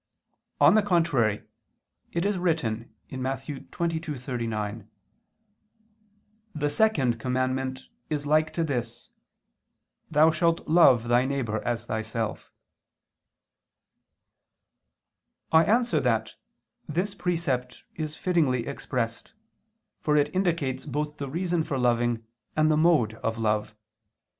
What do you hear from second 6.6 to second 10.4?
second" commandment "is like to this: Thou